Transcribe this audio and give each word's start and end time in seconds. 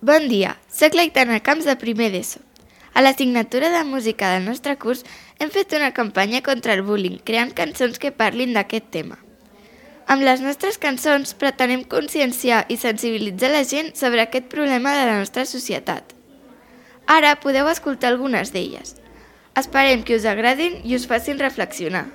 Bon 0.00 0.30
dia, 0.32 0.54
sóc 0.72 0.94
l'Aitana 0.96 1.42
Camps 1.44 1.66
de 1.68 1.74
primer 1.76 2.06
d'ESO. 2.08 2.38
A 2.96 3.02
l'assignatura 3.02 3.68
de 3.68 3.82
música 3.84 4.30
del 4.32 4.46
nostre 4.48 4.78
curs 4.80 5.02
hem 5.36 5.50
fet 5.52 5.74
una 5.76 5.90
campanya 5.92 6.40
contra 6.40 6.72
el 6.72 6.80
bullying, 6.86 7.18
creant 7.20 7.52
cançons 7.58 8.00
que 8.00 8.08
parlin 8.08 8.56
d'aquest 8.56 8.86
tema. 8.96 9.18
Amb 10.08 10.24
les 10.24 10.40
nostres 10.40 10.80
cançons 10.80 11.34
pretenem 11.36 11.84
conscienciar 11.84 12.62
i 12.72 12.78
sensibilitzar 12.80 13.52
la 13.52 13.60
gent 13.60 13.92
sobre 14.00 14.24
aquest 14.24 14.48
problema 14.48 14.96
de 14.96 15.04
la 15.04 15.18
nostra 15.20 15.44
societat. 15.44 16.16
Ara 17.04 17.36
podeu 17.44 17.68
escoltar 17.68 18.14
algunes 18.14 18.54
d'elles. 18.56 18.96
Esperem 19.52 20.00
que 20.00 20.16
us 20.16 20.24
agradin 20.24 20.80
i 20.80 20.96
us 20.96 21.04
facin 21.12 21.44
reflexionar. 21.44 22.06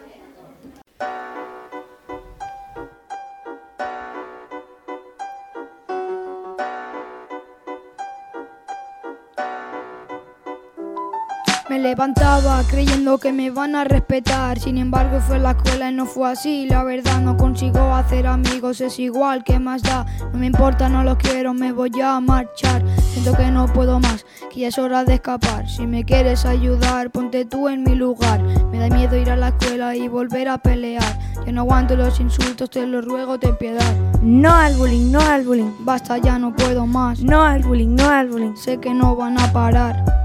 Me 11.76 11.82
levantaba 11.82 12.64
creyendo 12.70 13.18
que 13.18 13.34
me 13.34 13.52
van 13.52 13.76
a 13.76 13.84
respetar, 13.84 14.58
sin 14.58 14.78
embargo 14.78 15.20
fue 15.20 15.40
la 15.40 15.52
escuela 15.52 15.92
y 15.92 15.94
no 15.94 16.06
fue 16.06 16.32
así, 16.32 16.68
la 16.68 16.86
verdad 16.86 17.20
no 17.20 17.36
consigo 17.36 17.94
hacer 17.94 18.28
amigos, 18.28 18.80
es 18.80 18.98
igual, 18.98 19.44
que 19.44 19.60
más 19.60 19.84
da? 19.84 20.06
No 20.32 20.40
me 20.40 20.46
importa, 20.46 20.88
no 20.88 21.04
lo 21.04 21.18
quiero, 21.18 21.54
me 21.54 21.74
voy 21.74 21.92
a 22.02 22.18
marchar, 22.22 22.82
siento 23.12 23.36
que 23.36 23.52
no 23.52 23.68
puedo 23.68 24.00
más, 24.00 24.26
que 24.50 24.62
ya 24.62 24.70
es 24.70 24.78
hora 24.78 25.04
de 25.04 25.16
escapar, 25.16 25.68
si 25.68 25.86
me 25.86 26.06
quieres 26.06 26.46
ayudar, 26.46 27.12
ponte 27.12 27.44
tú 27.44 27.68
en 27.68 27.84
mi 27.84 27.94
lugar, 27.94 28.42
me 28.72 28.80
da 28.80 28.88
miedo 28.88 29.18
ir 29.18 29.30
a 29.30 29.36
la 29.36 29.50
escuela 29.50 29.98
y 29.98 30.08
volver 30.08 30.48
a 30.48 30.58
pelear, 30.60 31.20
yo 31.46 31.52
no 31.52 31.64
aguanto 31.64 31.98
los 31.98 32.22
insultos, 32.22 32.70
te 32.70 32.88
lo 32.88 33.02
ruego, 33.02 33.38
ten 33.38 33.58
piedad. 33.58 33.94
No 34.22 34.54
al 34.54 34.76
bullying, 34.78 35.12
no 35.12 35.20
al 35.20 35.44
bullying, 35.44 35.74
Basta 35.82 36.20
ya, 36.20 36.40
no 36.40 36.56
puedo 36.56 36.88
más, 36.88 37.20
no 37.20 37.42
al 37.42 37.64
bullying, 37.64 37.96
no 37.96 38.10
al 38.10 38.30
bullying. 38.30 38.56
sé 38.56 38.80
que 38.80 38.94
no 38.94 39.18
van 39.18 39.38
a 39.38 39.52
parar. 39.52 40.25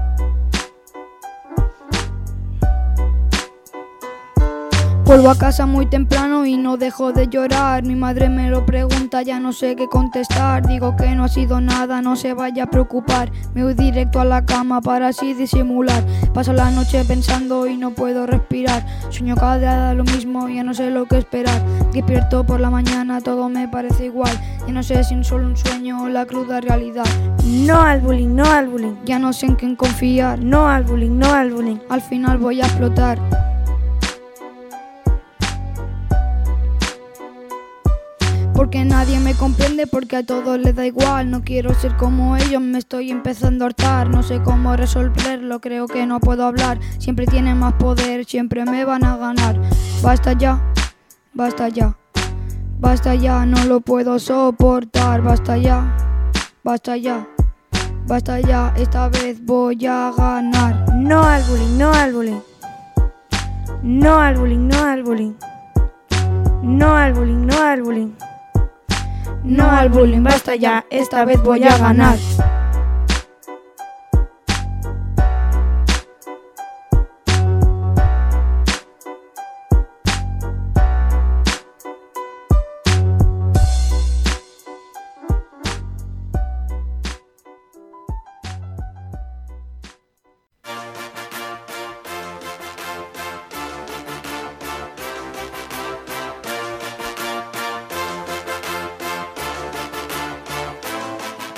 Vuelvo 5.11 5.29
a 5.29 5.37
casa 5.37 5.65
muy 5.65 5.87
temprano 5.87 6.45
y 6.45 6.55
no 6.55 6.77
dejo 6.77 7.11
de 7.11 7.27
llorar. 7.27 7.83
Mi 7.83 7.95
madre 7.95 8.29
me 8.29 8.49
lo 8.49 8.65
pregunta, 8.65 9.21
ya 9.23 9.41
no 9.41 9.51
sé 9.51 9.75
qué 9.75 9.87
contestar. 9.87 10.65
Digo 10.65 10.95
que 10.95 11.13
no 11.15 11.25
ha 11.25 11.27
sido 11.27 11.59
nada, 11.59 12.01
no 12.01 12.15
se 12.15 12.33
vaya 12.33 12.63
a 12.63 12.67
preocupar. 12.67 13.29
Me 13.53 13.61
voy 13.61 13.73
directo 13.73 14.21
a 14.21 14.23
la 14.23 14.45
cama 14.45 14.79
para 14.79 15.09
así 15.09 15.33
disimular. 15.33 16.01
Paso 16.33 16.53
la 16.53 16.71
noche 16.71 17.03
pensando 17.03 17.67
y 17.67 17.75
no 17.75 17.91
puedo 17.91 18.25
respirar. 18.25 18.85
Sueño 19.09 19.35
cada 19.35 19.59
día 19.59 19.93
lo 19.95 20.05
mismo, 20.05 20.47
ya 20.47 20.63
no 20.63 20.73
sé 20.73 20.89
lo 20.89 21.05
que 21.05 21.17
esperar. 21.17 21.61
Despierto 21.91 22.45
por 22.45 22.61
la 22.61 22.69
mañana, 22.69 23.19
todo 23.19 23.49
me 23.49 23.67
parece 23.67 24.05
igual. 24.05 24.31
Ya 24.65 24.71
no 24.71 24.81
sé 24.81 25.03
si 25.03 25.15
es 25.15 25.27
solo 25.27 25.45
un 25.45 25.57
sueño 25.57 26.03
o 26.03 26.07
la 26.07 26.25
cruda 26.25 26.61
realidad. 26.61 27.03
No 27.43 27.81
al 27.81 27.99
bullying, 27.99 28.33
no 28.33 28.45
al 28.45 28.69
bullying. 28.69 28.95
Ya 29.03 29.19
no 29.19 29.33
sé 29.33 29.47
en 29.47 29.55
quién 29.55 29.75
confiar. 29.75 30.39
No 30.39 30.69
al 30.69 30.85
bullying, 30.85 31.19
no 31.19 31.33
al 31.33 31.51
bullying. 31.51 31.79
Al 31.89 31.99
final 31.99 32.37
voy 32.37 32.61
a 32.61 32.65
explotar. 32.65 33.50
Porque 38.61 38.85
nadie 38.85 39.19
me 39.19 39.33
comprende, 39.33 39.87
porque 39.87 40.17
a 40.17 40.23
todos 40.23 40.59
les 40.59 40.75
da 40.75 40.85
igual. 40.85 41.31
No 41.31 41.43
quiero 41.43 41.73
ser 41.73 41.97
como 41.97 42.37
ellos, 42.37 42.61
me 42.61 42.77
estoy 42.77 43.09
empezando 43.09 43.65
a 43.65 43.69
hartar. 43.69 44.07
No 44.11 44.21
sé 44.21 44.39
cómo 44.43 44.75
resolverlo, 44.75 45.59
creo 45.59 45.87
que 45.87 46.05
no 46.05 46.19
puedo 46.19 46.45
hablar. 46.45 46.79
Siempre 46.99 47.25
tienen 47.25 47.57
más 47.57 47.73
poder, 47.73 48.23
siempre 48.23 48.63
me 48.65 48.85
van 48.85 49.03
a 49.03 49.17
ganar. 49.17 49.59
Basta 50.03 50.33
ya, 50.33 50.61
basta 51.33 51.69
ya, 51.69 51.97
basta 52.79 53.15
ya, 53.15 53.47
no 53.47 53.65
lo 53.65 53.81
puedo 53.81 54.19
soportar. 54.19 55.23
Basta 55.23 55.57
ya, 55.57 55.97
basta 56.63 56.97
ya, 56.97 57.27
basta 58.05 58.41
ya, 58.41 58.75
esta 58.77 59.09
vez 59.09 59.43
voy 59.43 59.87
a 59.87 60.11
ganar. 60.15 60.85
No 60.93 61.23
al 61.23 61.41
bullying, 61.45 61.79
no 61.79 61.91
al 61.91 62.13
bullying. 62.13 62.41
No 63.81 64.19
al 64.21 64.37
bullying, 64.37 64.67
no 64.67 64.85
al 64.85 65.01
bullying. 65.01 65.33
No 66.61 66.95
al 66.95 67.13
bullying, 67.13 67.47
no 67.47 67.59
al 67.59 67.81
bullying. 67.81 68.30
No 69.43 69.69
al 69.69 69.89
bullying, 69.89 70.23
basta 70.23 70.55
ya, 70.55 70.85
esta 70.89 71.25
vez 71.25 71.41
voy 71.41 71.63
a 71.63 71.77
ganar. 71.77 72.17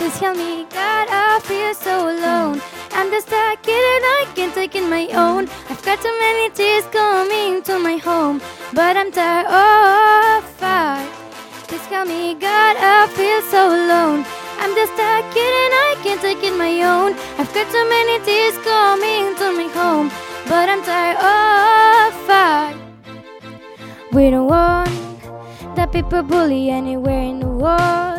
Please 0.03 0.19
help 0.19 0.35
me, 0.35 0.65
God, 0.65 1.07
I 1.09 1.39
feel 1.47 1.73
so 1.73 2.11
alone. 2.11 2.61
I'm 2.91 3.09
just 3.09 3.29
a 3.29 3.55
kid 3.63 3.83
and 3.95 4.03
I 4.19 4.27
can't 4.35 4.53
take 4.53 4.75
it 4.75 4.83
my 4.83 5.07
own. 5.15 5.47
I've 5.69 5.81
got 5.81 6.01
too 6.01 6.11
many 6.19 6.49
tears 6.49 6.83
coming 6.91 7.63
to 7.63 7.79
my 7.79 7.95
home, 7.95 8.41
but 8.73 8.97
I'm 8.97 9.13
tired 9.13 9.47
of 9.47 10.43
fight. 10.59 11.07
Please 11.69 11.85
help 11.85 12.09
me, 12.09 12.33
God, 12.33 12.75
I 12.75 13.07
feel 13.15 13.41
so 13.49 13.69
alone. 13.69 14.25
I'm 14.59 14.75
just 14.75 14.91
a 14.91 15.23
kid 15.31 15.53
and 15.63 15.73
I 15.87 15.95
can't 16.03 16.19
take 16.19 16.43
it 16.43 16.57
my 16.57 16.83
own. 16.83 17.15
I've 17.39 17.53
got 17.53 17.71
too 17.71 17.87
many 17.87 18.19
tears 18.27 18.57
coming 18.59 19.33
to 19.39 19.55
my 19.55 19.71
home, 19.71 20.11
but 20.51 20.67
I'm 20.67 20.83
tired 20.83 21.15
of 21.15 22.13
fight. 22.27 22.75
We 24.11 24.31
don't 24.31 24.47
want 24.47 24.91
that 25.77 25.93
people 25.93 26.23
bully 26.23 26.71
anywhere 26.71 27.23
in 27.23 27.39
the 27.39 27.47
world. 27.47 28.12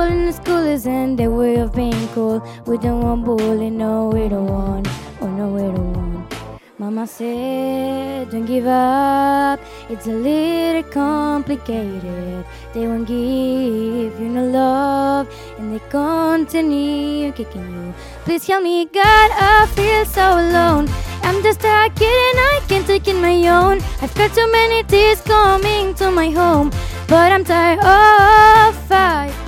In 0.00 0.32
school 0.32 0.64
isn't 0.66 1.16
their 1.16 1.30
way 1.30 1.56
of 1.56 1.74
being 1.74 2.08
cool. 2.08 2.42
We 2.66 2.78
don't 2.78 3.02
want 3.02 3.24
bullying, 3.24 3.78
no, 3.78 4.08
we 4.08 4.28
don't 4.28 4.46
want. 4.46 4.88
Oh 5.20 5.28
no, 5.28 5.48
we 5.48 5.62
don't 5.62 5.92
want. 5.92 6.34
Mama 6.78 7.06
said, 7.06 8.30
don't 8.30 8.46
give 8.46 8.66
up. 8.66 9.60
It's 9.88 10.06
a 10.06 10.12
little 10.12 10.82
complicated. 10.90 12.44
They 12.72 12.86
won't 12.86 13.06
give 13.06 14.20
you 14.20 14.28
no 14.28 14.44
love, 14.46 15.28
and 15.58 15.72
they 15.72 15.82
continue 15.88 17.30
kicking 17.32 17.70
you. 17.70 17.94
Please 18.24 18.46
help 18.46 18.64
me, 18.64 18.86
God, 18.86 19.30
I 19.32 19.66
feel 19.76 20.04
so 20.04 20.22
alone. 20.22 20.88
I'm 21.22 21.42
just 21.42 21.60
a 21.60 21.90
kid 21.94 22.24
and 22.30 22.38
I 22.52 22.60
can't 22.68 22.86
take 22.86 23.08
it 23.08 23.14
my 23.14 23.48
own. 23.48 23.80
I've 24.02 24.14
got 24.14 24.34
too 24.34 24.50
many 24.50 24.82
tears 24.82 25.20
coming 25.20 25.94
to 25.94 26.10
my 26.10 26.30
home, 26.30 26.70
but 27.06 27.32
I'm 27.32 27.44
tired 27.44 27.78
of 27.78 28.74
fight. 28.88 29.43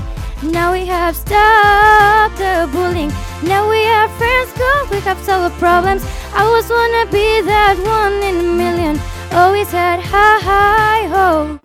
Now 0.52 0.72
we 0.72 0.86
have 0.86 1.16
stopped 1.16 2.38
the 2.38 2.68
bullying. 2.72 3.12
Now 3.42 3.68
we 3.68 3.84
are 3.86 4.08
friends, 4.18 4.52
go. 4.52 4.86
We 4.90 5.00
have 5.00 5.18
solved 5.24 5.58
problems. 5.58 6.02
I 6.34 6.42
always 6.42 6.68
wanna 6.70 7.10
be 7.10 7.40
that 7.42 7.76
one 7.78 8.22
in 8.22 8.36
a 8.44 8.52
million. 8.52 9.00
Always 9.32 9.70
had 9.70 10.00
high, 10.00 10.40
high 10.40 11.06
hopes. 11.08 11.55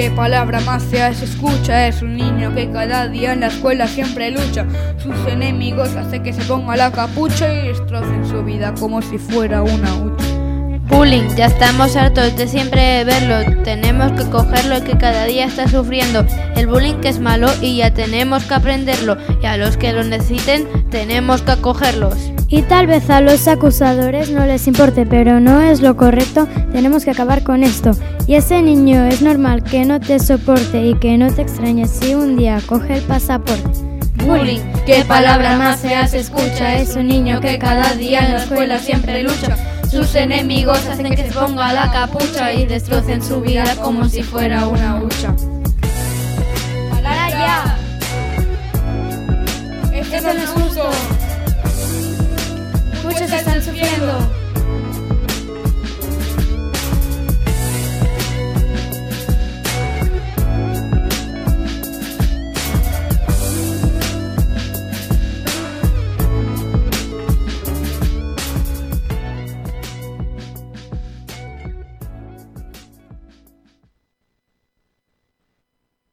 Qué 0.00 0.10
palabra 0.10 0.60
más 0.60 0.82
se 0.84 1.06
escucha. 1.10 1.86
Es 1.86 2.00
un 2.00 2.16
niño 2.16 2.54
que 2.54 2.70
cada 2.70 3.06
día 3.06 3.34
en 3.34 3.40
la 3.40 3.48
escuela 3.48 3.86
siempre 3.86 4.30
lucha. 4.30 4.64
Sus 4.96 5.14
enemigos 5.30 5.94
hace 5.94 6.22
que 6.22 6.32
se 6.32 6.42
ponga 6.44 6.74
la 6.74 6.90
capucha 6.90 7.52
y 7.52 7.68
destrocen 7.68 8.26
su 8.26 8.42
vida 8.42 8.72
como 8.80 9.02
si 9.02 9.18
fuera 9.18 9.62
una 9.62 9.94
hucha. 9.96 10.24
Bullying, 10.88 11.28
ya 11.36 11.46
estamos 11.46 11.96
hartos 11.96 12.34
de 12.34 12.48
siempre 12.48 13.04
verlo. 13.04 13.62
Tenemos 13.62 14.12
que 14.12 14.30
cogerlo 14.30 14.76
el 14.76 14.84
que 14.84 14.96
cada 14.96 15.26
día 15.26 15.44
está 15.44 15.68
sufriendo. 15.68 16.24
El 16.56 16.66
bullying 16.66 17.00
que 17.02 17.08
es 17.08 17.20
malo 17.20 17.48
y 17.60 17.76
ya 17.76 17.92
tenemos 17.92 18.44
que 18.44 18.54
aprenderlo. 18.54 19.18
Y 19.42 19.46
a 19.46 19.58
los 19.58 19.76
que 19.76 19.92
lo 19.92 20.02
necesiten, 20.02 20.66
tenemos 20.90 21.42
que 21.42 21.52
acogerlos. 21.52 22.32
Y 22.52 22.62
tal 22.62 22.88
vez 22.88 23.08
a 23.10 23.20
los 23.20 23.46
acusadores 23.46 24.30
no 24.30 24.44
les 24.44 24.66
importe, 24.66 25.06
pero 25.06 25.38
no 25.38 25.60
es 25.60 25.80
lo 25.80 25.96
correcto, 25.96 26.48
tenemos 26.72 27.04
que 27.04 27.12
acabar 27.12 27.44
con 27.44 27.62
esto. 27.62 27.92
Y 28.26 28.34
ese 28.34 28.60
niño 28.60 29.04
es 29.04 29.22
normal 29.22 29.62
que 29.62 29.84
no 29.84 30.00
te 30.00 30.18
soporte 30.18 30.84
y 30.84 30.94
que 30.94 31.16
no 31.16 31.32
te 31.32 31.42
extrañe 31.42 31.86
si 31.86 32.14
un 32.14 32.36
día 32.36 32.60
coge 32.66 32.94
el 32.94 33.02
pasaporte. 33.02 33.70
Bullying, 34.26 34.60
qué 34.84 35.04
palabra 35.06 35.56
más 35.56 35.80
fea 35.80 36.08
se 36.08 36.18
escucha. 36.18 36.76
Es 36.76 36.96
un 36.96 37.06
niño 37.06 37.40
que 37.40 37.56
cada 37.58 37.94
día 37.94 38.26
en 38.26 38.32
la 38.32 38.42
escuela 38.42 38.78
siempre 38.80 39.22
lucha. 39.22 39.56
Sus 39.88 40.14
enemigos 40.16 40.84
hacen 40.86 41.10
que 41.10 41.28
se 41.28 41.32
ponga 41.32 41.72
la 41.72 41.90
capucha 41.92 42.52
y 42.52 42.66
destrocen 42.66 43.22
su 43.22 43.40
vida 43.40 43.76
como 43.80 44.08
si 44.08 44.24
fuera 44.24 44.66
una 44.66 45.00
hucha. 45.00 45.34